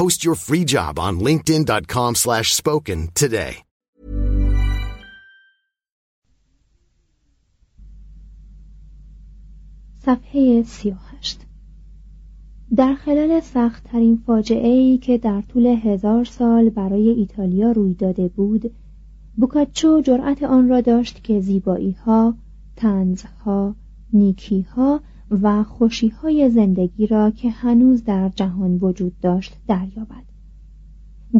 Post 0.00 0.24
your 0.26 0.38
free 0.48 0.64
job 0.64 0.98
on 0.98 1.14
linkedin.com 1.26 2.14
slash 2.14 2.54
spoken 2.54 3.08
today. 3.14 3.54
صفحه 9.98 10.62
38 10.62 11.40
در 12.76 12.94
خلال 12.94 13.40
سختترین 13.40 14.22
فاجعه 14.26 14.68
ای 14.68 14.98
که 14.98 15.18
در 15.18 15.42
طول 15.42 15.66
هزار 15.66 16.24
سال 16.24 16.70
برای 16.70 17.08
ایتالیا 17.08 17.72
روی 17.72 17.94
داده 17.94 18.28
بود 18.28 18.70
بوکاچو 19.36 20.00
جرأت 20.00 20.42
آن 20.42 20.68
را 20.68 20.80
داشت 20.80 21.24
که 21.24 21.40
زیبایی 21.40 21.92
ها، 21.92 22.34
تنز 22.76 23.22
ها، 23.22 23.74
نیکی 24.12 24.60
ها 24.62 25.00
و 25.30 25.62
خوشی 25.62 26.08
های 26.08 26.50
زندگی 26.50 27.06
را 27.06 27.30
که 27.30 27.50
هنوز 27.50 28.04
در 28.04 28.28
جهان 28.28 28.78
وجود 28.82 29.12
داشت 29.22 29.56
دریابد. 29.68 30.24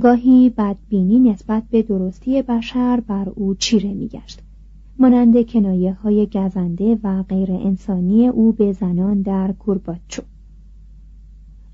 گاهی 0.01 0.51
بدبینی 0.51 1.19
نسبت 1.19 1.63
به 1.71 1.83
درستی 1.83 2.43
بشر 2.43 3.01
بر 3.01 3.29
او 3.29 3.55
چیره 3.55 3.95
میگشت. 3.95 4.43
مانند 4.99 5.47
کنایه 5.47 5.93
های 5.93 6.27
گزنده 6.27 6.99
و 7.03 7.23
غیر 7.23 7.53
انسانی 7.53 8.29
او 8.29 8.53
به 8.53 8.73
زنان 8.73 9.23
در 9.23 9.53
کورباچو 9.53 10.23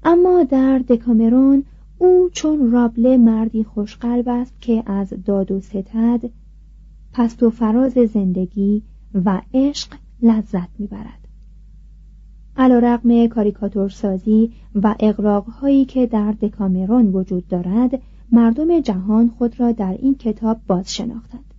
اما 0.04 0.44
در 0.44 0.78
دکامرون 0.78 1.64
او 1.98 2.28
چون 2.32 2.70
رابله 2.70 3.16
مردی 3.16 3.64
خوشقلب 3.64 4.28
است 4.28 4.60
که 4.60 4.82
از 4.86 5.14
داد 5.24 5.50
و 5.50 5.60
ستد 5.60 6.20
پست 7.12 7.42
و 7.42 7.50
فراز 7.50 7.92
زندگی 7.92 8.82
و 9.24 9.42
عشق 9.54 9.88
لذت 10.22 10.68
می‌برد. 10.78 11.25
علا 12.58 12.78
رقم 12.78 13.26
کاریکاتورسازی 13.26 14.52
و 14.74 14.94
اقراقهایی 15.00 15.84
که 15.84 16.06
در 16.06 16.32
دکامرون 16.32 17.06
وجود 17.06 17.48
دارد 17.48 18.02
مردم 18.32 18.80
جهان 18.80 19.28
خود 19.28 19.60
را 19.60 19.72
در 19.72 19.96
این 20.02 20.14
کتاب 20.14 20.60
باز 20.66 20.94
شناختند 20.94 21.54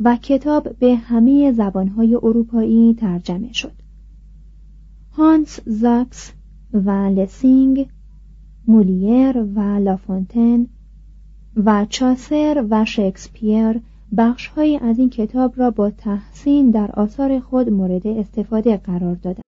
و 0.00 0.16
کتاب 0.16 0.78
به 0.78 0.94
همه 0.94 1.52
زبانهای 1.52 2.14
اروپایی 2.14 2.94
ترجمه 2.94 3.52
شد 3.52 3.72
هانس 5.12 5.60
زاکس 5.66 6.32
و 6.72 6.90
لسینگ 6.90 7.88
مولیر 8.66 9.38
و 9.38 9.60
لافونتن 9.60 10.66
و 11.56 11.86
چاسر 11.88 12.66
و 12.70 12.84
شکسپیر 12.84 13.80
بخشهایی 14.16 14.76
از 14.76 14.98
این 14.98 15.10
کتاب 15.10 15.52
را 15.56 15.70
با 15.70 15.90
تحسین 15.90 16.70
در 16.70 16.90
آثار 16.90 17.40
خود 17.40 17.68
مورد 17.68 18.06
استفاده 18.06 18.76
قرار 18.76 19.14
دادند. 19.14 19.47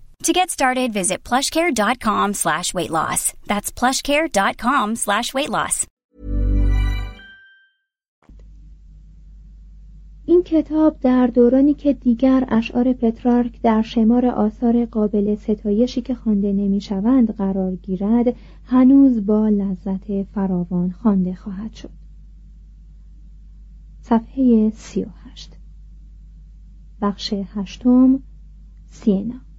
To 0.23 0.33
get 0.33 0.51
started, 0.51 0.93
visit 0.93 1.23
plushcare.com 1.23 2.35
slash 2.35 2.75
weight 2.75 2.91
loss. 2.91 3.33
That's 3.47 3.71
plushcare.com 3.71 4.95
slash 4.95 5.33
weight 5.33 5.49
loss. 5.49 5.87
این 10.25 10.43
کتاب 10.43 10.99
در 10.99 11.27
دورانی 11.27 11.73
که 11.73 11.93
دیگر 11.93 12.45
اشعار 12.49 12.93
پترارک 12.93 13.61
در 13.61 13.81
شمار 13.81 14.25
آثار 14.25 14.85
قابل 14.85 15.35
ستایشی 15.35 16.01
که 16.01 16.15
خوانده 16.15 16.53
نمی‌شوند 16.53 17.35
قرار 17.35 17.75
گیرد 17.75 18.35
هنوز 18.65 19.25
با 19.25 19.49
لذت 19.49 20.23
فراوان 20.23 20.91
خوانده 20.91 21.35
خواهد 21.35 21.73
شد 21.73 21.89
صفحه 24.01 24.69
سی 24.75 25.03
و 25.03 25.07
هشت 25.25 25.55
بخش 27.01 27.33
هشتم 27.55 28.19
سینا 28.85 29.50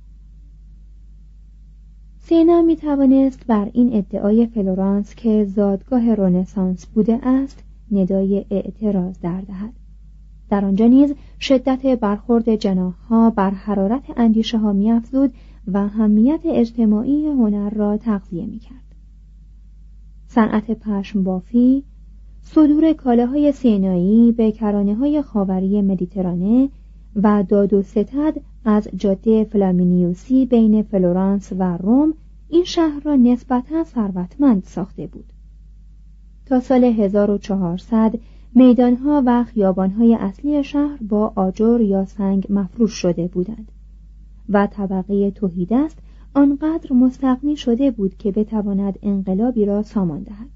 سینا 2.32 2.62
می 2.62 2.76
توانست 2.76 3.46
بر 3.46 3.70
این 3.72 3.96
ادعای 3.96 4.46
فلورانس 4.46 5.14
که 5.14 5.44
زادگاه 5.44 6.14
رونسانس 6.14 6.86
بوده 6.86 7.18
است 7.22 7.64
ندای 7.90 8.44
اعتراض 8.50 9.20
در 9.20 9.40
دهد. 9.40 9.72
در 10.50 10.64
آنجا 10.64 10.86
نیز 10.86 11.14
شدت 11.40 11.86
برخورد 11.86 12.54
جناحها 12.54 13.30
بر 13.30 13.50
حرارت 13.50 14.02
اندیشه 14.16 14.58
ها 14.58 14.72
میافزود 14.72 15.32
و 15.72 15.88
همیت 15.88 16.40
اجتماعی 16.44 17.26
هنر 17.26 17.70
را 17.70 17.96
تغذیه 17.96 18.46
می‌کرد. 18.46 18.94
صنعت 20.26 20.70
پشم 20.70 21.24
بافی 21.24 21.84
صدور 22.42 22.92
کالاهای 22.92 23.52
سینایی 23.52 24.32
به 24.32 24.52
کرانه 24.52 24.94
های 24.94 25.22
خاوری 25.22 25.82
مدیترانه 25.82 26.68
و 27.16 27.44
داد 27.48 27.72
و 27.72 27.82
ستد 27.82 28.34
از 28.64 28.88
جاده 28.96 29.44
فلامینیوسی 29.44 30.46
بین 30.46 30.82
فلورانس 30.82 31.52
و 31.58 31.76
رم 31.76 32.14
این 32.52 32.64
شهر 32.64 33.00
را 33.00 33.16
نسبتا 33.16 33.84
ثروتمند 33.84 34.64
ساخته 34.64 35.06
بود. 35.06 35.32
تا 36.46 36.60
سال 36.60 36.84
1400 36.84 38.18
میدانها 38.54 39.22
و 39.26 39.44
خیابانهای 39.44 40.14
اصلی 40.14 40.64
شهر 40.64 40.98
با 41.02 41.32
آجر 41.36 41.80
یا 41.80 42.04
سنگ 42.04 42.46
مفروش 42.50 42.92
شده 42.92 43.28
بودند 43.28 43.72
و 44.48 44.66
طبقه 44.66 45.30
تهیدست 45.30 45.98
آنقدر 46.34 46.92
مستغنی 46.92 47.56
شده 47.56 47.90
بود 47.90 48.16
که 48.16 48.32
بتواند 48.32 48.98
انقلابی 49.02 49.64
را 49.64 49.82
سامان 49.82 50.22
دهد. 50.22 50.50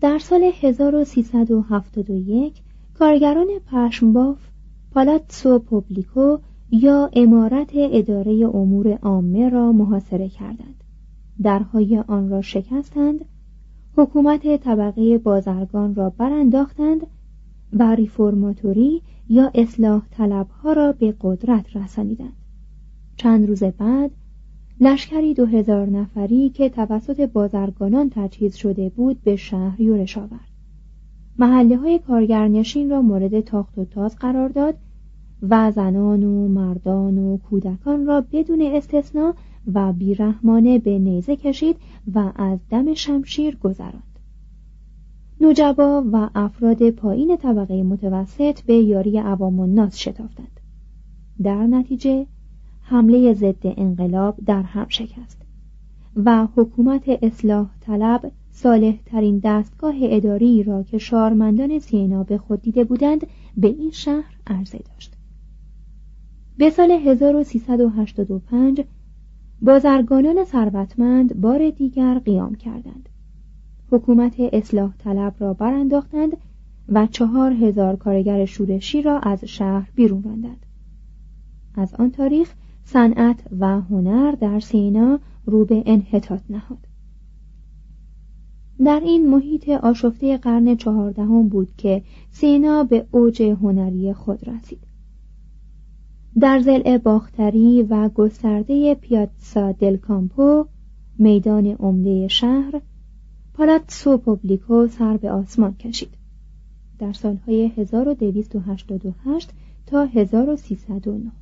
در 0.00 0.18
سال 0.18 0.50
1371 0.60 2.62
کارگران 2.94 3.48
پشمباف 3.72 4.38
پالاتسو 4.90 5.58
پوبلیکو 5.58 6.38
یا 6.70 7.10
امارت 7.12 7.70
اداره 7.74 8.32
امور 8.32 8.98
عامه 9.02 9.48
را 9.48 9.72
محاصره 9.72 10.28
کردند. 10.28 10.84
درهای 11.42 11.98
آن 11.98 12.28
را 12.28 12.42
شکستند. 12.42 13.24
حکومت 13.96 14.56
طبقه 14.56 15.18
بازرگان 15.18 15.94
را 15.94 16.10
برانداختند 16.10 17.06
و 17.72 17.94
ریفورماتوری 17.94 19.02
یا 19.28 19.50
اصلاح 19.54 20.02
طلبها 20.10 20.72
را 20.72 20.92
به 20.92 21.14
قدرت 21.20 21.76
رسانیدند. 21.76 22.36
چند 23.16 23.48
روز 23.48 23.64
بعد 23.64 24.10
لشکری 24.80 25.34
دو 25.34 25.46
هزار 25.46 25.86
نفری 25.86 26.50
که 26.50 26.68
توسط 26.68 27.20
بازرگانان 27.20 28.10
تجهیز 28.10 28.54
شده 28.54 28.88
بود 28.88 29.22
به 29.22 29.36
شهر 29.36 29.80
یورش 29.80 30.18
آورد. 30.18 30.50
محله 31.38 31.76
های 31.76 31.98
کارگرنشین 31.98 32.90
را 32.90 33.02
مورد 33.02 33.40
تاخت 33.40 33.78
و 33.78 33.84
تاز 33.84 34.16
قرار 34.16 34.48
داد 34.48 34.74
و 35.42 35.70
زنان 35.70 36.24
و 36.24 36.48
مردان 36.48 37.18
و 37.18 37.36
کودکان 37.36 38.06
را 38.06 38.20
بدون 38.32 38.62
استثنا 38.62 39.34
و 39.74 39.92
بیرحمانه 39.92 40.78
به 40.78 40.98
نیزه 40.98 41.36
کشید 41.36 41.76
و 42.14 42.32
از 42.34 42.58
دم 42.70 42.94
شمشیر 42.94 43.56
گذراند. 43.56 44.18
نوجبا 45.40 46.04
و 46.12 46.30
افراد 46.34 46.90
پایین 46.90 47.36
طبقه 47.36 47.82
متوسط 47.82 48.60
به 48.60 48.74
یاری 48.74 49.18
عوام 49.18 49.60
الناس 49.60 49.96
شتافتند. 49.96 50.60
در 51.42 51.66
نتیجه 51.66 52.26
حمله 52.80 53.34
ضد 53.34 53.62
انقلاب 53.62 54.36
در 54.46 54.62
هم 54.62 54.86
شکست 54.88 55.42
و 56.16 56.48
حکومت 56.56 57.08
اصلاح 57.22 57.70
طلب 57.80 58.32
صالح 58.50 58.94
ترین 59.06 59.40
دستگاه 59.44 59.94
اداری 59.98 60.62
را 60.62 60.82
که 60.82 60.98
شارمندان 60.98 61.78
سینا 61.78 62.22
به 62.22 62.38
خود 62.38 62.62
دیده 62.62 62.84
بودند 62.84 63.26
به 63.56 63.68
این 63.68 63.90
شهر 63.90 64.36
عرضه 64.46 64.78
داشت. 64.78 65.15
به 66.58 66.70
سال 66.70 66.90
1385 66.90 68.84
بازرگانان 69.62 70.44
ثروتمند 70.44 71.40
بار 71.40 71.70
دیگر 71.70 72.18
قیام 72.18 72.54
کردند. 72.54 73.08
حکومت 73.90 74.34
اصلاح 74.40 74.94
طلب 74.98 75.34
را 75.38 75.54
برانداختند 75.54 76.36
و 76.88 77.06
چهار 77.06 77.52
هزار 77.52 77.96
کارگر 77.96 78.44
شورشی 78.44 79.02
را 79.02 79.18
از 79.18 79.44
شهر 79.44 79.90
بیرون 79.94 80.22
راندند. 80.22 80.66
از 81.74 81.94
آن 81.94 82.10
تاریخ 82.10 82.54
صنعت 82.84 83.44
و 83.58 83.80
هنر 83.80 84.32
در 84.32 84.60
سینا 84.60 85.20
رو 85.46 85.64
به 85.64 85.82
انحطاط 85.86 86.40
نهاد. 86.50 86.86
در 88.84 89.00
این 89.00 89.30
محیط 89.30 89.68
آشفته 89.68 90.36
قرن 90.36 90.76
چهاردهم 90.76 91.48
بود 91.48 91.76
که 91.76 92.02
سینا 92.30 92.84
به 92.84 93.06
اوج 93.10 93.42
هنری 93.42 94.12
خود 94.12 94.48
رسید. 94.48 94.85
در 96.40 96.60
زل 96.60 96.98
باختری 96.98 97.82
و 97.82 98.08
گسترده 98.08 98.94
پیاتسا 98.94 99.72
دل 99.72 99.96
کامپو 99.96 100.66
میدان 101.18 101.66
عمده 101.66 102.28
شهر 102.28 102.80
پالاتسو 103.54 104.18
پوبلیکو 104.18 104.86
سر 104.86 105.16
به 105.16 105.30
آسمان 105.30 105.74
کشید. 105.74 106.08
در 106.98 107.12
سالهای 107.12 107.66
1288 107.66 109.50
تا 109.86 110.04
1309 110.04 111.32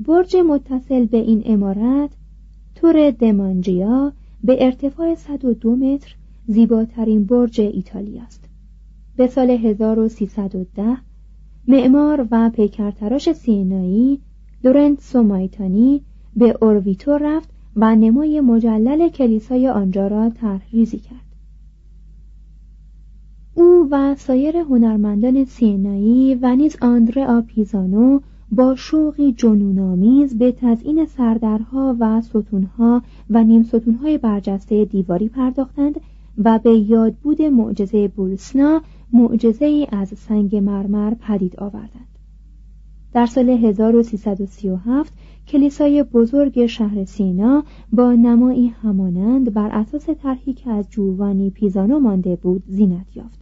برج 0.00 0.36
متصل 0.36 1.04
به 1.04 1.16
این 1.18 1.42
امارت 1.44 2.10
تور 2.74 3.10
دمانجیا 3.10 4.12
به 4.44 4.64
ارتفاع 4.64 5.14
102 5.14 5.76
متر 5.76 6.16
زیباترین 6.46 7.24
برج 7.24 7.60
ایتالیا 7.60 8.22
است 8.22 8.48
به 9.16 9.26
سال 9.26 9.50
1310 9.50 10.96
معمار 11.68 12.28
و 12.30 12.50
پیکرتراش 12.50 13.32
سینایی 13.32 14.20
لورنت 14.64 15.00
سومایتانی 15.00 16.02
به 16.36 16.58
اورویتو 16.60 17.10
رفت 17.10 17.50
و 17.76 17.96
نمای 17.96 18.40
مجلل 18.40 19.08
کلیسای 19.08 19.68
آنجا 19.68 20.06
را 20.06 20.30
طرحریزی 20.30 20.98
کرد. 20.98 21.26
او 23.54 23.88
و 23.90 24.14
سایر 24.14 24.56
هنرمندان 24.56 25.44
سینایی 25.44 26.34
و 26.34 26.56
نیز 26.56 26.76
آندره 26.80 27.26
آپیزانو 27.26 28.20
با 28.52 28.74
شوقی 28.74 29.32
جنونآمیز 29.32 30.38
به 30.38 30.52
تزئین 30.52 31.06
سردرها 31.06 31.96
و 32.00 32.20
ستونها 32.20 33.02
و 33.30 33.44
نیم 33.44 33.62
ستونهای 33.62 34.18
برجسته 34.18 34.84
دیواری 34.84 35.28
پرداختند 35.28 36.00
و 36.38 36.58
به 36.58 36.70
یادبود 36.70 37.42
معجزه 37.42 38.08
بولسنا 38.08 38.82
معجزه 39.12 39.64
ای 39.64 39.86
از 39.92 40.08
سنگ 40.08 40.56
مرمر 40.56 41.14
پدید 41.14 41.60
آوردند 41.60 42.18
در 43.12 43.26
سال 43.26 43.48
1337 43.50 45.12
کلیسای 45.48 46.02
بزرگ 46.02 46.66
شهر 46.66 47.04
سینا 47.04 47.64
با 47.92 48.12
نمایی 48.12 48.68
همانند 48.68 49.54
بر 49.54 49.68
اساس 49.68 50.10
طرحی 50.10 50.52
که 50.52 50.70
از 50.70 50.88
جووانی 50.90 51.50
پیزانو 51.50 51.98
مانده 51.98 52.36
بود 52.36 52.62
زینت 52.66 53.16
یافت 53.16 53.40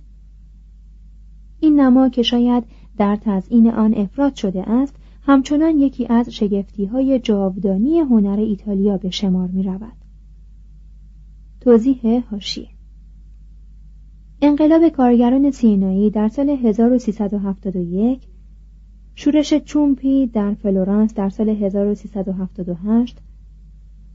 این 1.60 1.80
نما 1.80 2.08
که 2.08 2.22
شاید 2.22 2.64
در 2.96 3.16
تزئین 3.16 3.70
آن 3.70 3.94
افراط 3.94 4.34
شده 4.34 4.70
است 4.70 4.94
همچنان 5.22 5.78
یکی 5.78 6.06
از 6.06 6.30
شگفتی 6.30 6.84
های 6.84 7.18
جاودانی 7.18 7.98
هنر 7.98 8.36
ایتالیا 8.38 8.96
به 8.96 9.10
شمار 9.10 9.48
می 9.48 9.62
رود. 9.62 9.96
توضیح 11.60 12.24
حاشیه 12.30 12.68
انقلاب 14.46 14.88
کارگران 14.88 15.50
سینایی 15.50 16.10
در 16.10 16.28
سال 16.28 16.50
1371 16.50 18.20
شورش 19.14 19.54
چومپی 19.54 20.26
در 20.26 20.54
فلورانس 20.54 21.14
در 21.14 21.28
سال 21.28 21.48
1378 21.48 23.18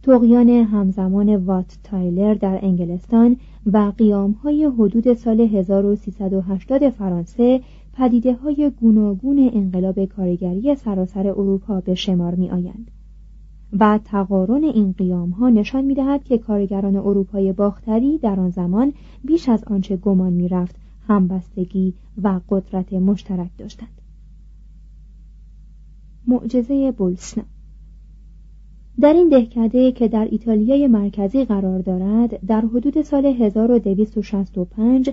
طغیان 0.04 0.50
همزمان 0.50 1.36
وات 1.36 1.78
تایلر 1.84 2.34
در 2.34 2.60
انگلستان 2.62 3.38
و 3.66 3.92
قیام 3.98 4.32
های 4.32 4.66
حدود 4.66 5.14
سال 5.14 5.42
1380 5.42 6.90
فرانسه 6.90 7.62
پدیده 7.94 8.34
های 8.34 8.72
گوناگون 8.82 9.50
انقلاب 9.54 10.06
کارگری 10.06 10.76
سراسر 10.76 11.28
اروپا 11.28 11.82
به 11.82 11.96
شمار 11.96 12.36
می 12.36 12.50
آیند. 12.50 12.92
و 13.80 14.00
تقارن 14.06 14.64
این 14.64 14.92
قیام 14.92 15.30
ها 15.30 15.50
نشان 15.50 15.86
می 15.86 15.94
دهد 15.94 16.24
که 16.24 16.38
کارگران 16.38 16.96
اروپای 16.96 17.54
باختری 17.54 18.18
در 18.18 18.40
آن 18.40 18.50
زمان 18.50 18.94
بیش 19.24 19.50
از 19.50 19.64
آنچه 19.64 19.98
گمان 19.98 20.34
می 20.34 20.48
رفت 20.48 20.76
همبستگی 21.08 21.94
و 22.24 22.40
قدرت 22.50 22.94
مشترک 22.94 23.50
داشتند. 23.58 24.02
معجزه 26.28 26.92
بولسنا 26.92 27.44
در 29.00 29.14
این 29.14 29.30
دهکده 29.30 29.92
که 29.92 30.08
در 30.08 30.28
ایتالیای 30.32 30.88
مرکزی 30.88 31.46
قرار 31.46 31.80
دارد 31.80 32.46
در 32.46 32.62
حدود 32.62 33.02
سال 33.02 33.26
1265 33.26 35.10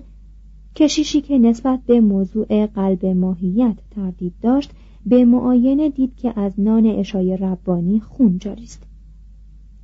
کشیشی 0.77 1.21
که 1.21 1.39
نسبت 1.39 1.81
به 1.87 2.01
موضوع 2.01 2.67
قلب 2.67 3.07
ماهیت 3.07 3.77
تردید 3.91 4.35
داشت 4.43 4.71
به 5.07 5.25
معاینه 5.25 5.91
دید 5.91 6.17
که 6.17 6.41
از 6.41 6.61
نان 6.61 6.87
اشای 6.87 7.37
ربانی 7.37 8.01
خون 8.01 8.39
جاری 8.39 8.63
است 8.63 8.87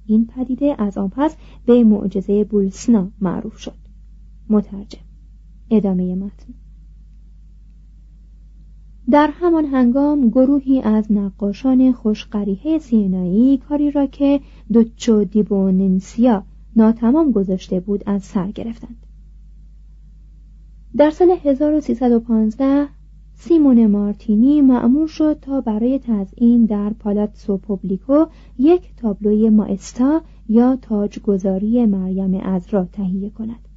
این 0.07 0.27
پدیده 0.27 0.75
از 0.79 0.99
آن 0.99 1.09
پس 1.09 1.37
به 1.67 1.85
معجزه 1.85 2.45
بولسنا 2.45 3.11
معروف 3.21 3.59
شد. 3.59 3.75
مترجم. 4.49 4.99
ادامه 5.71 6.15
متن. 6.15 6.55
در 9.11 9.31
همان 9.33 9.65
هنگام 9.65 10.29
گروهی 10.29 10.81
از 10.81 11.13
نقاشان 11.13 11.93
خوشقریحه 11.93 12.79
سینایی 12.79 13.59
کاری 13.59 13.91
را 13.91 14.07
که 14.07 14.41
دوچو 14.73 15.25
دیبوننسیا 15.25 16.45
ناتمام 16.77 17.33
گذاشته 17.33 17.81
بود 17.81 18.03
از 18.07 18.25
سر 18.25 18.51
گرفتند. 18.51 19.07
در 20.97 21.11
سال 21.11 21.31
1315 21.45 22.89
سیمون 23.45 23.87
مارتینی 23.87 24.61
معمور 24.61 25.07
شد 25.07 25.39
تا 25.41 25.61
برای 25.61 25.99
تزئین 25.99 26.65
در 26.65 26.93
پالاتسو 26.93 27.57
پوبلیکو 27.57 28.25
یک 28.59 28.83
تابلوی 28.97 29.51
مائستا 29.51 30.21
یا 30.49 30.77
تاجگذاری 30.77 31.87
مریم 31.87 32.41
ازرا 32.43 32.85
تهیه 32.85 33.31
کند. 33.31 33.69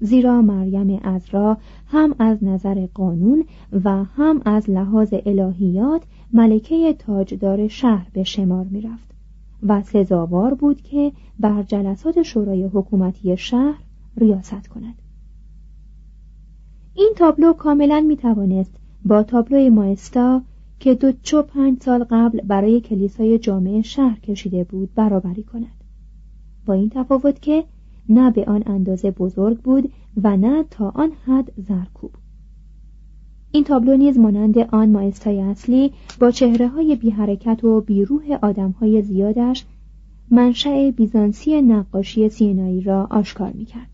زیرا 0.00 0.42
مریم 0.42 1.00
ازرا 1.04 1.58
هم 1.86 2.14
از 2.18 2.44
نظر 2.44 2.86
قانون 2.94 3.44
و 3.84 4.04
هم 4.04 4.42
از 4.44 4.70
لحاظ 4.70 5.14
الهیات 5.26 6.02
ملکه 6.32 6.94
تاجدار 6.98 7.68
شهر 7.68 8.06
به 8.12 8.22
شمار 8.22 8.66
می 8.70 8.80
رفت 8.80 9.14
و 9.62 9.82
سزاوار 9.82 10.54
بود 10.54 10.82
که 10.82 11.12
بر 11.40 11.62
جلسات 11.62 12.22
شورای 12.22 12.64
حکومتی 12.64 13.36
شهر 13.36 13.80
ریاست 14.16 14.68
کند. 14.68 15.03
این 16.96 17.12
تابلو 17.16 17.52
کاملا 17.52 18.00
می 18.00 18.16
توانست 18.16 18.72
با 19.04 19.22
تابلو 19.22 19.70
مایستا 19.70 20.42
که 20.80 20.94
دوچو 20.94 21.42
پنج 21.42 21.82
سال 21.82 22.04
قبل 22.04 22.40
برای 22.40 22.80
کلیسای 22.80 23.38
جامعه 23.38 23.82
شهر 23.82 24.20
کشیده 24.20 24.64
بود 24.64 24.94
برابری 24.94 25.42
کند 25.42 25.84
با 26.66 26.74
این 26.74 26.90
تفاوت 26.90 27.42
که 27.42 27.64
نه 28.08 28.30
به 28.30 28.44
آن 28.44 28.62
اندازه 28.66 29.10
بزرگ 29.10 29.58
بود 29.58 29.92
و 30.22 30.36
نه 30.36 30.64
تا 30.70 30.92
آن 30.94 31.12
حد 31.26 31.52
زرکوب 31.56 32.10
این 33.52 33.64
تابلو 33.64 33.96
نیز 33.96 34.18
مانند 34.18 34.58
آن 34.58 34.90
مایستای 34.90 35.40
اصلی 35.40 35.92
با 36.20 36.30
چهره 36.30 36.68
های 36.68 36.96
بی 36.96 37.10
حرکت 37.10 37.64
و 37.64 37.80
بیروح 37.80 38.38
آدم 38.42 38.70
های 38.70 39.02
زیادش 39.02 39.64
منشأ 40.30 40.90
بیزانسی 40.90 41.62
نقاشی 41.62 42.28
سینایی 42.28 42.80
را 42.80 43.06
آشکار 43.10 43.52
می 43.52 43.64
کرد. 43.64 43.93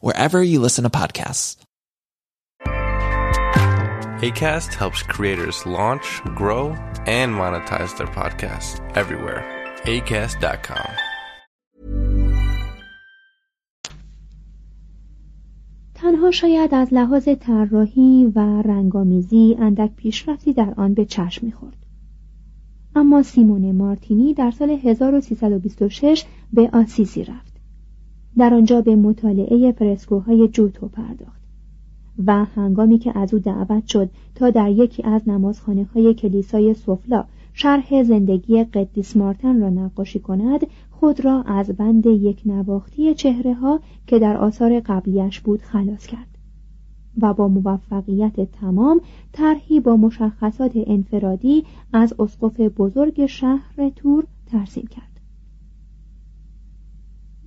wherever 0.00 0.38
you 0.42 0.58
listen 0.60 0.84
to 0.84 0.90
podcasts. 0.90 1.56
ACAST 4.28 4.70
helps 4.82 5.02
creators 5.02 5.58
launch, 5.66 6.06
grow, 6.40 6.64
and 7.18 7.30
monetize 7.42 7.92
their 7.98 8.12
podcasts 8.20 8.72
everywhere. 8.96 9.42
ACAST.com. 9.84 10.90
تنها 15.94 16.30
شاید 16.30 16.74
از 16.74 16.94
لحاظ 16.94 17.28
طراحی 17.40 18.32
و 18.34 18.62
رنگامیزی 18.62 19.56
اندک 19.58 19.90
پیشرفتی 19.96 20.52
در 20.52 20.74
آن 20.76 20.94
به 20.94 21.04
چشم 21.04 21.46
میخورد 21.46 21.86
اما 22.94 23.22
سیمون 23.22 23.72
مارتینی 23.72 24.34
در 24.34 24.50
سال 24.50 24.70
1326 24.70 26.24
به 26.52 26.70
آسیسی 26.72 27.24
رفت 27.24 27.49
در 28.37 28.53
آنجا 28.53 28.81
به 28.81 28.95
مطالعه 28.95 29.71
فرسکوهای 29.71 30.47
جوتو 30.47 30.87
پرداخت 30.87 31.41
و 32.25 32.45
هنگامی 32.45 32.97
که 32.97 33.19
از 33.19 33.33
او 33.33 33.39
دعوت 33.39 33.87
شد 33.87 34.09
تا 34.35 34.49
در 34.49 34.71
یکی 34.71 35.03
از 35.03 35.29
نمازخانه 35.29 35.83
های 35.83 36.13
کلیسای 36.13 36.73
سفلا 36.73 37.25
شرح 37.53 38.03
زندگی 38.03 38.63
قدیس 38.63 39.17
مارتن 39.17 39.61
را 39.61 39.69
نقاشی 39.69 40.19
کند 40.19 40.67
خود 40.91 41.25
را 41.25 41.41
از 41.41 41.69
بند 41.69 42.05
یک 42.05 42.41
نواختی 42.45 43.13
چهره 43.13 43.53
ها 43.53 43.79
که 44.07 44.19
در 44.19 44.37
آثار 44.37 44.79
قبلیش 44.79 45.39
بود 45.39 45.61
خلاص 45.61 46.05
کرد 46.05 46.27
و 47.21 47.33
با 47.33 47.47
موفقیت 47.47 48.51
تمام 48.51 49.01
طرحی 49.31 49.79
با 49.79 49.97
مشخصات 49.97 50.71
انفرادی 50.75 51.63
از 51.93 52.13
اسقف 52.19 52.59
بزرگ 52.59 53.25
شهر 53.25 53.89
تور 53.95 54.23
ترسیم 54.45 54.87
کرد. 54.87 55.21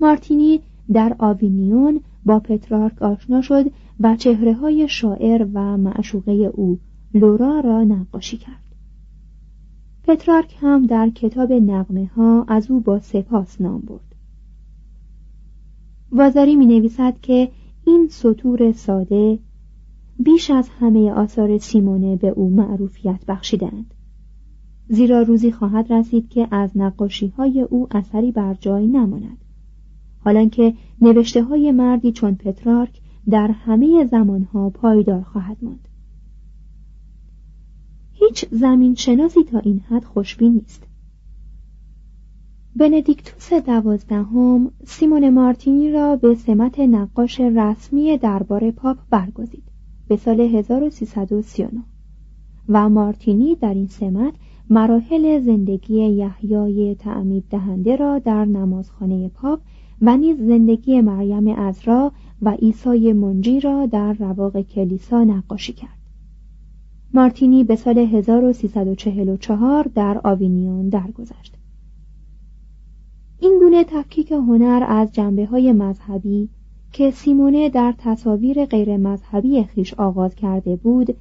مارتینی 0.01 0.61
در 0.93 1.17
آوینیون 1.19 2.01
با 2.25 2.41
پترارک 2.41 3.03
آشنا 3.03 3.41
شد 3.41 3.65
و 4.01 4.17
چهره 4.17 4.55
های 4.55 4.89
شاعر 4.89 5.47
و 5.55 5.77
معشوقه 5.77 6.33
او 6.33 6.79
لورا 7.15 7.61
را 7.61 7.85
نقاشی 7.85 8.37
کرد. 8.37 8.65
پترارک 10.03 10.57
هم 10.61 10.87
در 10.87 11.11
کتاب 11.11 11.53
نقمه 11.53 12.07
ها 12.07 12.45
از 12.49 12.71
او 12.71 12.81
با 12.81 13.01
سپاس 13.01 13.61
نام 13.61 13.81
برد. 13.81 14.15
وازاری 16.13 16.57
می 16.57 16.67
نویسد 16.67 17.21
که 17.23 17.51
این 17.87 18.09
سطور 18.11 18.73
ساده 18.73 19.39
بیش 20.19 20.51
از 20.51 20.69
همه 20.69 21.13
آثار 21.13 21.59
سیمونه 21.59 22.17
به 22.17 22.29
او 22.29 22.51
معروفیت 22.51 23.25
بخشیدند. 23.29 23.95
زیرا 24.89 25.23
روزی 25.23 25.53
خواهد 25.53 25.93
رسید 25.93 26.29
که 26.29 26.49
از 26.51 26.71
نقاشی 26.77 27.29
های 27.29 27.61
او 27.61 27.89
اثری 27.91 28.33
بر 28.33 28.55
جای 28.55 28.87
نماند. 28.87 29.44
حالان 30.25 30.51
که 30.51 30.75
نوشته 31.01 31.43
های 31.43 31.73
مردی 31.73 32.13
چون 32.13 32.35
پترارک 32.35 33.01
در 33.31 33.51
همه 33.51 34.05
زمانها 34.05 34.71
پایدار 34.71 35.23
خواهد 35.23 35.57
ماند. 35.63 35.89
هیچ 38.13 38.45
زمین 38.51 38.95
شناسی 38.95 39.45
تا 39.45 39.59
این 39.59 39.79
حد 39.79 40.05
خوشبین 40.05 40.53
نیست. 40.53 40.87
بندیکتوس 42.77 43.53
دوازدهم 43.53 44.71
سیمون 44.85 45.31
مارتینی 45.31 45.93
را 45.93 46.17
به 46.17 46.35
سمت 46.35 46.81
نقاش 46.81 47.41
رسمی 47.41 48.19
دربار 48.19 48.71
پاپ 48.71 48.97
برگزید 49.11 49.65
به 50.09 50.17
سال 50.17 50.41
1339 50.41 51.83
و 52.69 52.89
مارتینی 52.89 53.55
در 53.55 53.75
این 53.75 53.87
سمت 53.87 54.35
مراحل 54.71 55.41
زندگی 55.41 55.95
یحیای 55.95 56.95
تعمید 56.95 57.45
دهنده 57.51 57.97
را 57.97 58.19
در 58.19 58.45
نمازخانه 58.45 59.29
پاپ 59.29 59.61
و 60.01 60.17
نیز 60.17 60.37
زندگی 60.39 61.01
مریم 61.01 61.49
ازرا 61.49 62.13
و 62.43 62.51
عیسی 62.51 63.13
منجی 63.13 63.61
را 63.61 63.87
در 63.87 64.13
رواق 64.13 64.61
کلیسا 64.61 65.25
نقاشی 65.25 65.73
کرد. 65.73 65.99
مارتینی 67.15 67.65
به 67.65 67.77
سال 67.77 67.99
1344 67.99 69.91
در 69.95 70.21
آوینیون 70.25 70.89
درگذشت. 70.89 71.55
این 73.41 73.59
گونه 73.59 73.85
تفکیک 73.85 74.33
هنر 74.33 74.85
از 74.89 75.13
جنبه 75.13 75.47
های 75.47 75.73
مذهبی 75.73 76.49
که 76.93 77.11
سیمونه 77.11 77.69
در 77.69 77.95
تصاویر 77.99 78.65
غیر 78.65 78.97
مذهبی 78.97 79.65
خویش 79.65 79.95
آغاز 79.95 80.35
کرده 80.35 80.77
بود 80.77 81.17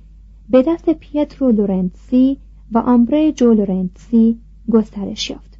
به 0.50 0.64
دست 0.68 0.90
پیترو 0.90 1.52
لورنسی 1.52 2.38
و 2.72 2.78
آمبروجو 2.78 3.54
لورنسی 3.54 4.40
گسترش 4.72 5.30
یافت. 5.30 5.60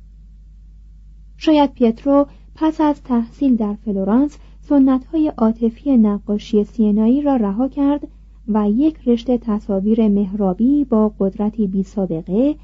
شاید 1.38 1.74
پیترو 1.74 2.26
پس 2.56 2.82
از 2.82 3.04
تحصیل 3.04 3.56
در 3.56 3.74
فلورانس 3.74 4.38
سنت 4.62 5.06
های 5.06 5.28
عاطفی 5.38 5.98
نقاشی 5.98 6.64
سینایی 6.64 7.22
را 7.22 7.36
رها 7.36 7.68
کرد 7.68 8.08
و 8.48 8.70
یک 8.70 9.08
رشته 9.08 9.38
تصاویر 9.38 10.08
مهرابی 10.08 10.86
با 10.86 11.14
قدرتی 11.20 11.68
بی 11.68 11.84
سابقه 11.84 12.56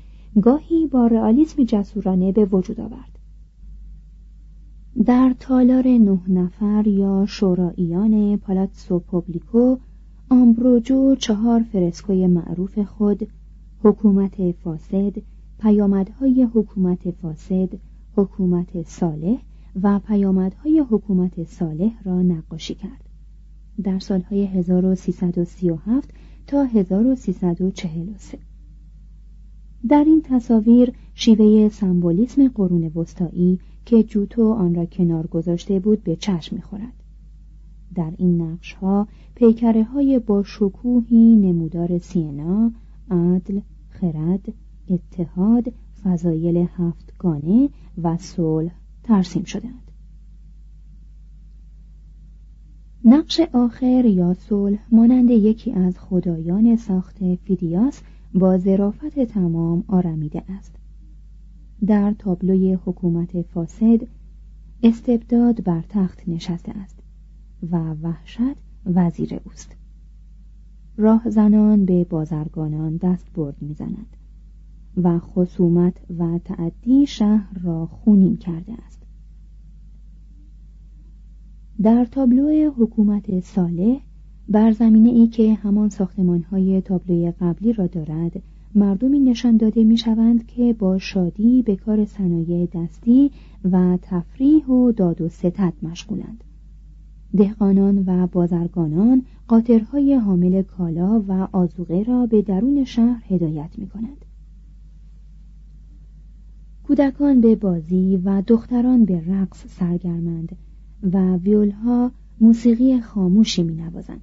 گاهی 0.42 0.88
با 0.88 1.08
رئالیسم 1.08 1.64
جسورانه 1.64 2.32
به 2.32 2.46
وجود 2.46 2.80
آورد. 2.80 3.20
در 5.06 5.36
تالار 5.40 5.88
نه 5.88 6.20
نفر 6.28 6.88
یا 6.88 7.26
شوراییان 7.28 8.38
پالاتسو 8.38 9.00
پوبلیکو 9.00 9.78
آمبروجو 10.30 11.16
چهار 11.16 11.64
فرسکوی 11.72 12.28
معروف 12.28 12.80
خود 12.80 13.28
حکومت 13.84 14.52
فاسد 14.52 15.14
پیامدهای 15.60 16.44
حکومت 16.54 17.12
فاسد 17.12 17.70
حکومت 18.16 18.88
صالح 18.88 19.38
و 19.84 20.00
پیامدهای 20.00 20.80
حکومت 20.90 21.44
صالح 21.44 22.04
را 22.04 22.22
نقاشی 22.22 22.76
کرد. 22.76 23.10
در 23.84 24.00
سالهای 24.00 24.46
1337 24.46 26.10
تا 26.48 26.64
1343 26.64 28.40
در 29.90 30.04
این 30.04 30.22
تصاویر 30.22 30.94
شیوه 31.14 31.70
سمبولیسم 31.70 32.48
قرون 32.48 32.92
وسطایی 32.96 33.60
که 33.86 34.04
جوتو 34.04 34.54
آن 34.54 34.76
را 34.76 34.86
کنار 34.86 35.28
گذاشته 35.28 35.80
بود 35.80 36.04
به 36.04 36.16
چشم 36.16 36.56
می‌خورد. 36.56 36.94
در 37.96 38.14
این 38.18 38.42
نقش 38.42 38.74
ها 38.74 39.08
پیکره 39.36 39.84
های 39.84 40.20
با 40.20 40.44
شکوهی 40.44 41.36
نمودار 41.36 41.98
سینا، 41.98 42.72
عدل، 43.12 43.60
خرد، 43.90 44.54
اتحاد، 44.90 45.74
فضایل 46.04 46.68
هفتگانه 46.76 47.70
و 48.04 48.18
صلح 48.18 48.72
ترسیم 49.10 49.44
شدند. 49.44 49.92
نقش 53.06 53.40
آخر 53.54 54.06
یا 54.06 54.34
صلح 54.34 54.80
مانند 54.92 55.30
یکی 55.30 55.72
از 55.72 56.00
خدایان 56.00 56.76
ساخت 56.76 57.36
فیدیاس 57.36 58.02
با 58.34 58.58
ظرافت 58.58 59.20
تمام 59.20 59.84
آرمیده 59.88 60.44
است. 60.50 60.76
در 61.86 62.16
تابلوی 62.20 62.74
حکومت 62.74 63.42
فاسد 63.42 64.08
استبداد 64.84 65.64
بر 65.64 65.84
تخت 65.90 66.30
نشسته 66.30 66.72
است 66.72 67.00
و 67.72 67.94
وحشت 67.94 68.58
وزیر 68.86 69.40
اوست 69.46 69.76
راه 70.98 71.30
زنان 71.30 71.86
به 71.86 72.04
بازرگانان 72.04 72.98
دست 72.98 73.34
برد 73.34 73.62
می‌زنند 73.62 74.18
و 74.98 75.20
خصومت 75.20 75.94
و 76.20 76.40
تعدی 76.46 77.06
شهر 77.06 77.60
را 77.64 77.86
خونین 77.86 78.38
کرده 78.38 78.74
است 78.74 78.99
در 81.84 82.06
تابلو 82.06 82.72
حکومت 82.72 83.40
صالح 83.40 84.00
بر 84.50 84.72
زمینه 84.72 85.10
ای 85.10 85.28
که 85.28 85.54
همان 85.54 85.90
ساختمان 85.90 86.42
های 86.42 86.82
تابلوی 86.82 87.32
قبلی 87.32 87.74
را 87.74 87.88
دارد 87.88 88.42
مردمی 88.76 89.20
نشان 89.20 89.58
داده 89.58 89.84
می 89.84 89.98
شوند 89.98 90.48
که 90.48 90.74
با 90.74 90.98
شادی 90.98 91.62
به 91.62 91.76
کار 91.76 92.06
صنایع 92.06 92.68
دستی 92.74 93.32
و 93.72 93.98
تفریح 94.02 94.66
و 94.66 94.92
داد 94.92 95.22
و 95.22 95.30
ستد 95.30 95.74
مشغولند 95.84 96.44
دهقانان 97.38 98.04
و 98.08 98.28
بازرگانان 98.28 99.24
قاطرهای 99.48 100.16
حامل 100.16 100.62
کالا 100.62 101.24
و 101.28 101.48
آزوقه 101.52 102.04
را 102.04 102.26
به 102.26 102.42
درون 102.42 102.84
شهر 102.84 103.24
هدایت 103.28 103.70
می 103.78 103.88
کنند. 103.88 104.26
کودکان 106.84 107.42
به 107.42 107.56
بازی 107.56 108.22
و 108.24 108.42
دختران 108.48 109.06
به 109.06 109.24
رقص 109.28 109.68
سرگرمند 109.68 110.56
و 111.04 111.38
ویولها 111.38 112.12
موسیقی 112.42 113.02
خاموشی 113.02 113.64
می 113.64 113.76
نوازند. 113.76 114.22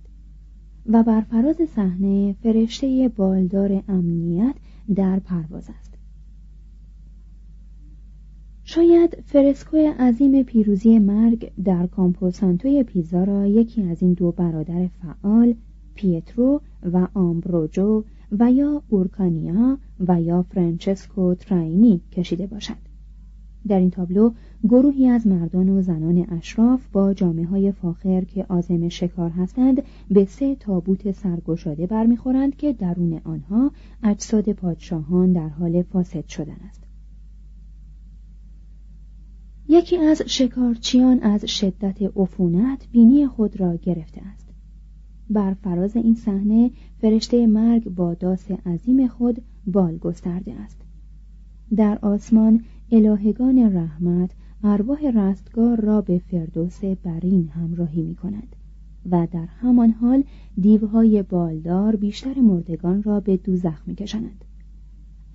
و 0.87 1.03
بر 1.03 1.21
فراز 1.21 1.57
صحنه 1.77 2.33
فرشته 2.43 3.11
بالدار 3.17 3.83
امنیت 3.89 4.55
در 4.95 5.19
پرواز 5.19 5.71
است 5.79 5.95
شاید 8.65 9.17
فرسکو 9.25 9.77
عظیم 9.77 10.43
پیروزی 10.43 10.99
مرگ 10.99 11.53
در 11.65 11.87
کامپوسانتوی 11.87 12.83
پیزا 12.83 13.25
را 13.25 13.47
یکی 13.47 13.83
از 13.83 14.03
این 14.03 14.13
دو 14.13 14.33
برادر 14.33 14.89
فعال 15.03 15.55
پیترو 15.95 16.61
و 16.93 17.09
آمبروجو 17.15 18.05
و 18.39 18.53
یا 18.53 18.83
اورکانیا 18.89 19.79
و 20.09 20.23
یا 20.23 20.43
فرانچسکو 20.43 21.35
تراینی 21.35 22.01
کشیده 22.13 22.47
باشد 22.47 22.77
در 23.67 23.79
این 23.79 23.91
تابلو 23.91 24.31
گروهی 24.69 25.09
از 25.09 25.27
مردان 25.27 25.69
و 25.69 25.83
زنان 25.83 26.27
اشراف 26.31 26.87
با 26.93 27.15
جامه 27.15 27.47
های 27.47 27.73
فاخر 27.73 28.25
که 28.25 28.47
عازم 28.49 28.89
شکار 28.89 29.31
هستند 29.31 29.83
به 30.11 30.25
سه 30.25 30.55
تابوت 30.55 31.11
سرگشاده 31.13 31.87
برمیخورند 31.87 32.57
که 32.57 32.73
درون 32.73 33.21
آنها 33.25 33.71
اجساد 34.03 34.53
پادشاهان 34.53 35.33
در 35.33 35.49
حال 35.49 35.83
فاسد 35.83 36.27
شدن 36.29 36.57
است. 36.69 36.83
یکی 39.69 39.97
از 39.97 40.23
شکارچیان 40.27 41.21
از 41.21 41.45
شدت 41.45 42.03
عفونت 42.17 42.87
بینی 42.93 43.27
خود 43.27 43.61
را 43.61 43.77
گرفته 43.77 44.21
است. 44.35 44.47
بر 45.31 45.55
فراز 45.55 45.97
این 45.97 46.15
صحنه 46.15 46.71
فرشته 46.99 47.47
مرگ 47.47 47.89
با 47.89 48.15
داس 48.15 48.51
عظیم 48.51 49.07
خود 49.07 49.43
بال 49.67 49.99
گسترده 49.99 50.55
است. 50.55 50.81
در 51.77 51.99
آسمان 52.03 52.65
الهگان 52.91 53.77
رحمت 53.77 54.31
ارواح 54.65 55.11
رستگار 55.15 55.81
را 55.81 56.01
به 56.01 56.19
فردوس 56.19 56.85
برین 56.85 57.49
همراهی 57.49 58.03
می 58.03 58.15
کند 58.15 58.57
و 59.11 59.27
در 59.33 59.47
همان 59.47 59.91
حال 59.91 60.25
دیوهای 60.61 61.23
بالدار 61.23 61.97
بیشتر 61.97 62.41
مردگان 62.41 63.03
را 63.03 63.21
به 63.21 63.37
دوزخ 63.37 63.83
می 63.89 63.95
کشند. 63.95 64.45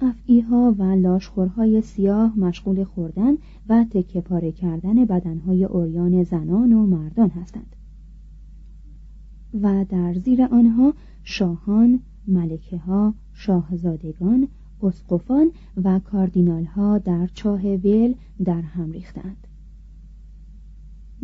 افعیها 0.01 0.75
و 0.77 0.83
لاشخورهای 0.83 1.81
سیاه 1.81 2.39
مشغول 2.39 2.83
خوردن 2.83 3.33
و 3.69 3.85
تکه 3.91 4.21
پاره 4.21 4.51
کردن 4.51 5.05
بدنهای 5.05 5.65
اوریان 5.65 6.23
زنان 6.23 6.73
و 6.73 6.85
مردان 6.85 7.29
هستند 7.29 7.75
و 9.61 9.85
در 9.89 10.13
زیر 10.13 10.43
آنها 10.43 10.93
شاهان، 11.23 11.99
ملکه 12.27 12.77
ها، 12.77 13.13
شاهزادگان، 13.33 14.47
اسقفان 14.83 15.51
و 15.83 15.99
کاردینال 15.99 16.63
ها 16.63 16.97
در 16.97 17.27
چاه 17.33 17.61
ویل 17.61 18.15
در 18.45 18.61
هم 18.61 18.91
ریختند 18.91 19.47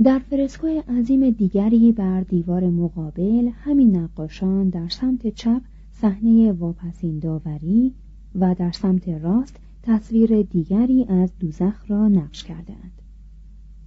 در 0.04 0.20
فرسکوی 0.20 0.80
عظیم 0.80 1.30
دیگری 1.30 1.92
بر 1.92 2.22
دیوار 2.22 2.70
مقابل 2.70 3.50
همین 3.54 3.96
نقاشان 3.96 4.70
در 4.70 4.90
سمت 4.90 5.28
چپ 5.28 5.62
صحنه 5.92 6.52
واپسین 6.52 7.20
داوری 7.20 7.94
و 8.36 8.56
در 8.56 8.72
سمت 8.72 9.10
راست 9.10 9.60
تصویر 9.84 10.42
دیگری 10.42 11.06
از 11.06 11.32
دوزخ 11.40 11.92
را 11.92 12.08
نقش 12.08 12.44
کردهاند. 12.44 13.02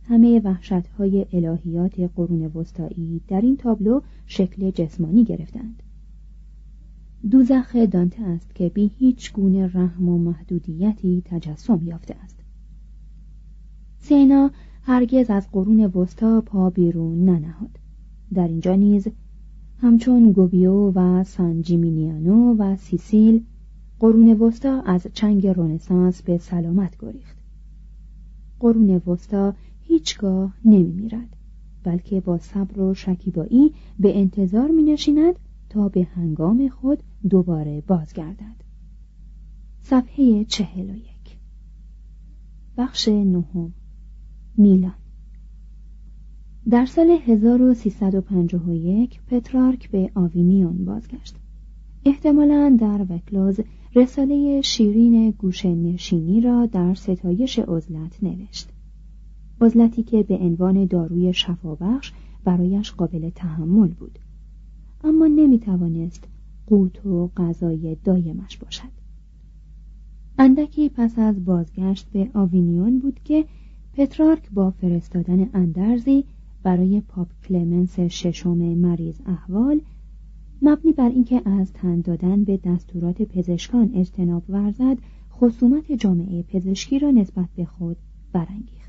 همه 0.04 0.40
وحشتهای 0.40 1.26
الهیات 1.33 2.00
قرون 2.00 2.46
وسطایی 2.46 3.20
در 3.28 3.40
این 3.40 3.56
تابلو 3.56 4.00
شکل 4.26 4.70
جسمانی 4.70 5.24
گرفتند. 5.24 5.83
دوزخ 7.30 7.76
دانته 7.76 8.22
است 8.22 8.54
که 8.54 8.68
بی 8.68 8.90
هیچ 8.98 9.33
گونه 9.33 9.66
رحم 9.66 10.09
و 10.09 10.18
محدودیتی 10.18 11.22
تجسم 11.24 11.80
یافته 11.85 12.14
است. 12.14 12.37
سینا 13.98 14.50
هرگز 14.83 15.30
از 15.30 15.50
قرون 15.52 15.85
وسطا 15.85 16.40
پا 16.40 16.70
بیرون 16.70 17.24
ننهاد. 17.24 17.78
در 18.35 18.48
اینجا 18.48 18.74
نیز 18.74 19.09
همچون 19.78 20.33
گوبیو 20.33 20.90
و 20.90 21.24
سانجیمینیانو 21.24 22.54
و 22.59 22.76
سیسیل 22.76 23.44
قرون 23.98 24.33
وسطا 24.33 24.80
از 24.80 25.06
چنگ 25.12 25.46
رونسانس 25.46 26.22
به 26.22 26.38
سلامت 26.38 26.96
گریخت. 26.98 27.37
قرون 28.61 28.90
وسطا 28.90 29.54
هیچگاه 29.80 30.54
نمی 30.64 30.92
میرد 30.92 31.37
بلکه 31.85 32.20
با 32.20 32.38
صبر 32.38 32.80
و 32.80 32.94
شکیبایی 32.94 33.72
به 33.98 34.18
انتظار 34.18 34.70
می 34.70 34.83
نشیند 34.83 35.38
تا 35.70 35.88
به 35.88 36.02
هنگام 36.02 36.68
خود 36.68 37.02
دوباره 37.28 37.83
بازگردد. 37.87 38.64
صفحه 39.80 40.44
چهل 40.44 40.90
و 40.90 40.96
یک. 40.96 41.38
بخش 42.76 43.09
نهم. 43.09 43.72
میلان. 44.56 44.94
در 46.70 46.87
سال 46.87 47.11
1351 47.11 49.20
پترارک 49.26 49.90
به 49.90 50.11
آوینیون 50.14 50.85
بازگشت. 50.85 51.37
احتمالا 52.04 52.76
در 52.80 53.06
وکلاز 53.11 53.61
رساله 53.94 54.61
شیرین 54.61 55.30
گوش 55.30 55.66
نشینی 55.66 56.40
را 56.40 56.66
در 56.66 56.94
ستایش 56.94 57.59
عزلت 57.59 58.22
نوشت. 58.22 58.68
عزلتی 59.61 60.02
که 60.02 60.22
به 60.22 60.37
عنوان 60.37 60.85
داروی 60.85 61.33
شفابخش 61.33 62.12
برایش 62.44 62.92
قابل 62.92 63.30
تحمل 63.30 63.88
بود. 63.88 64.18
اما 65.04 65.26
نمی 65.26 65.58
توانست 65.58 66.24
قوت 66.66 67.06
و 67.06 67.30
غذای 67.36 67.96
دایمش 68.04 68.58
باشد. 68.58 69.00
اندکی 70.38 70.88
پس 70.88 71.18
از 71.18 71.44
بازگشت 71.44 72.10
به 72.12 72.30
آوینیون 72.34 72.98
بود 72.98 73.20
که 73.24 73.44
پترارک 73.92 74.50
با 74.50 74.70
فرستادن 74.70 75.50
اندرزی 75.54 76.24
برای 76.62 77.00
پاپ 77.00 77.28
کلمنس 77.48 78.00
ششم 78.00 78.58
مریض 78.58 79.20
احوال 79.26 79.80
مبنی 80.62 80.92
بر 80.92 81.08
اینکه 81.08 81.42
از 81.48 81.72
تن 81.72 82.00
دادن 82.00 82.44
به 82.44 82.56
دستورات 82.56 83.22
پزشکان 83.22 83.90
اجتناب 83.94 84.42
ورزد 84.48 84.98
خصومت 85.32 85.92
جامعه 85.92 86.42
پزشکی 86.42 86.98
را 86.98 87.10
نسبت 87.10 87.48
به 87.56 87.64
خود 87.64 87.96
برانگیخت. 88.32 88.79